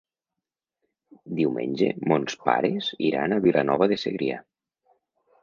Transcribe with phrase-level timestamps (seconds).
[1.39, 4.41] Diumenge mons pares iran a Vilanova de Segrià.